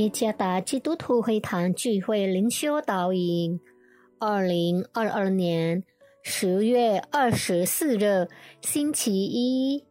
[0.00, 3.60] 耶加达基督徒会堂聚会灵修导引，
[4.18, 5.84] 二零二二年
[6.22, 8.26] 十月二十四日
[8.62, 9.84] 星期一，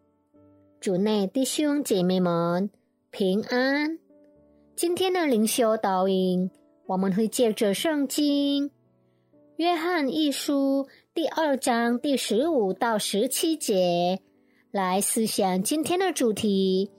[0.80, 2.72] 主内弟兄姐妹们
[3.12, 4.00] 平安。
[4.76, 6.50] 今天的灵修导引，
[6.88, 8.72] 我们会借着圣经
[9.58, 14.20] 约翰一书第二章第十五到十七节
[14.72, 16.90] 来思想今天的主题。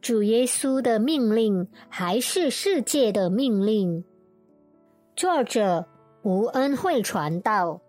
[0.00, 4.04] 主耶稣的命令还是世界的命令？
[5.16, 5.86] 作者
[6.22, 7.80] 吴恩惠传道。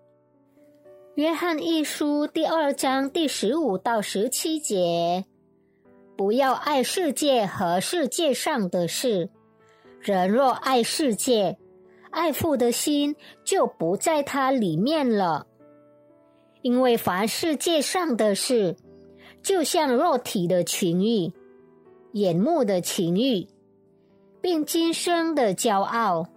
[1.15, 5.23] 约翰一书第二章第十五到十七节：
[6.17, 9.29] 不要爱世界和世界上的事。
[10.01, 11.59] 人若爱世界，
[12.09, 15.45] 爱父的心就不在他里面了。
[16.63, 18.75] 因为凡世界上的事，
[19.43, 21.31] 就像肉体的情欲。
[22.13, 23.47] 眼目的情欲，
[24.41, 26.27] 并今生的骄傲，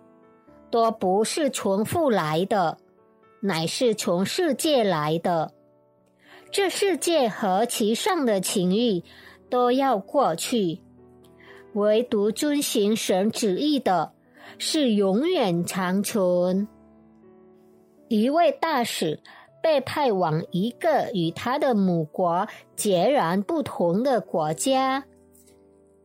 [0.70, 2.76] 都不是从父来的，
[3.40, 5.52] 乃是从世界来的。
[6.50, 9.02] 这世界和其上的情欲
[9.48, 10.80] 都要过去，
[11.72, 14.12] 唯独遵行神旨意的，
[14.58, 16.68] 是永远长存。
[18.08, 19.20] 一位大使
[19.62, 25.04] 被派往一个与他的母国截然不同的国家。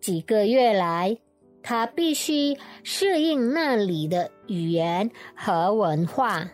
[0.07, 1.17] 几个月来，
[1.61, 6.49] 他必须适应那里的语言和文化。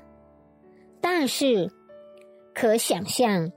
[1.00, 1.70] 但是，
[2.52, 3.52] 可想象，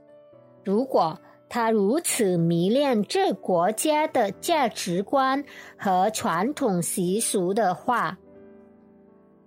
[0.63, 5.43] 如果他如此迷恋这国家的价值观
[5.79, 8.19] 和传统习俗的话，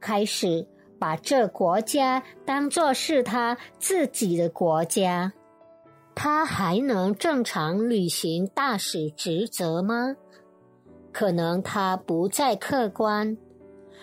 [0.00, 0.66] 开始
[0.98, 5.32] 把这国家当作是他自己的国家，
[6.16, 10.16] 他还能正常履行大使职责吗？
[11.12, 13.36] 可能他不再客观，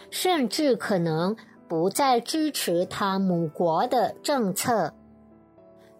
[0.10, 1.36] 甚至可能
[1.68, 4.94] 不再支持他母国的政策。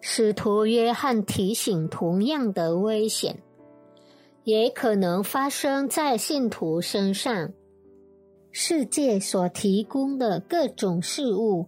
[0.00, 3.42] 使徒约翰提醒同样的危险，
[4.44, 7.52] 也可能发生在信徒身上。
[8.52, 11.66] 世界所提供的各种事物，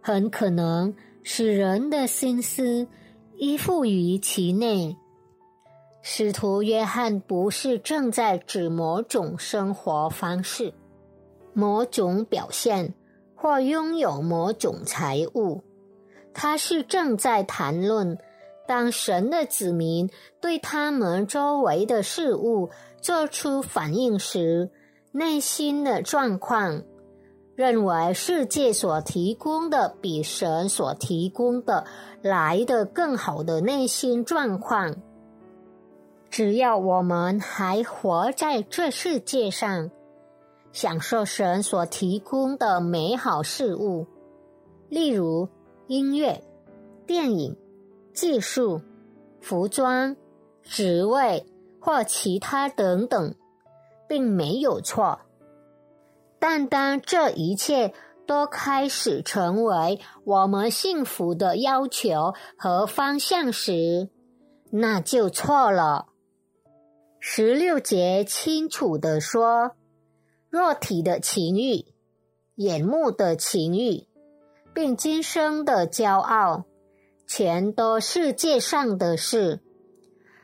[0.00, 2.86] 很可能使人的心思
[3.36, 4.96] 依附于其内。
[6.02, 10.72] 使徒约翰不是正在指某种生活方式、
[11.52, 12.94] 某种表现
[13.34, 15.62] 或拥有某种财物，
[16.32, 18.16] 他是正在谈论
[18.66, 20.08] 当神的子民
[20.40, 22.70] 对他们周围的事物
[23.02, 24.70] 做出反应时
[25.12, 26.82] 内心的状况，
[27.54, 31.84] 认为世界所提供的比神所提供的
[32.22, 34.96] 来的更好的内心状况。
[36.30, 39.90] 只要我们还活在这世界上，
[40.72, 44.06] 享受神所提供的美好事物，
[44.88, 45.48] 例如
[45.88, 46.40] 音乐、
[47.04, 47.56] 电影、
[48.14, 48.80] 技术、
[49.40, 50.16] 服装、
[50.62, 51.44] 职位
[51.80, 53.34] 或其他等等，
[54.08, 55.20] 并没有错。
[56.38, 57.92] 但当这一切
[58.24, 64.08] 都开始成为我们幸福的要求和方向时，
[64.70, 66.06] 那就错了。
[67.22, 69.72] 十六节清楚的说，
[70.48, 71.84] 肉体的情欲、
[72.54, 74.06] 眼目的情欲，
[74.72, 76.64] 并今生的骄傲，
[77.26, 79.60] 全都世界上的事。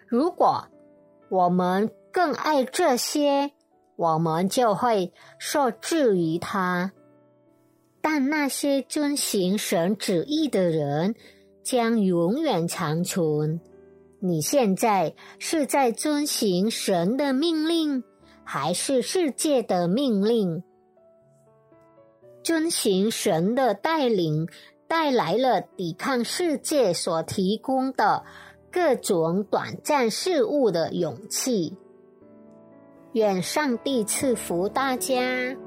[0.06, 0.68] 如果
[1.30, 3.52] 我们更爱这些，
[3.96, 6.92] 我们就会受制于他。
[8.02, 11.14] 但那些遵行神旨意的人，
[11.64, 13.60] 将永远长存。
[14.28, 18.02] 你现在是在遵行神的命令，
[18.44, 20.62] 还是世界的命令？
[22.42, 24.48] 遵行神的带领，
[24.86, 28.24] 带来了抵抗世界所提供的
[28.70, 31.76] 各种短暂事物的勇气。
[33.12, 35.65] 愿上帝赐福大家。